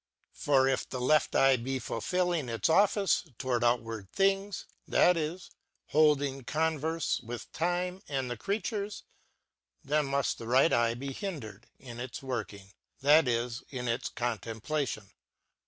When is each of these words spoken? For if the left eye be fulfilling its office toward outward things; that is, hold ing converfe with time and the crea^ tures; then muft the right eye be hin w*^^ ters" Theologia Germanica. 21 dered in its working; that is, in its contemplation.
For 0.33 0.67
if 0.67 0.89
the 0.89 0.99
left 0.99 1.35
eye 1.35 1.57
be 1.57 1.77
fulfilling 1.77 2.49
its 2.49 2.69
office 2.69 3.27
toward 3.37 3.63
outward 3.63 4.11
things; 4.11 4.65
that 4.87 5.15
is, 5.15 5.51
hold 5.89 6.23
ing 6.23 6.43
converfe 6.43 7.23
with 7.23 7.51
time 7.51 8.01
and 8.07 8.27
the 8.27 8.35
crea^ 8.35 8.63
tures; 8.63 9.03
then 9.83 10.07
muft 10.07 10.37
the 10.37 10.47
right 10.47 10.73
eye 10.73 10.95
be 10.95 11.13
hin 11.13 11.39
w*^^ 11.39 11.41
ters" 11.41 11.61
Theologia 11.79 11.79
Germanica. 11.79 11.81
21 11.81 11.81
dered 11.81 11.89
in 11.91 11.99
its 12.03 12.23
working; 12.23 12.73
that 13.01 13.27
is, 13.27 13.63
in 13.69 13.87
its 13.87 14.09
contemplation. 14.09 15.11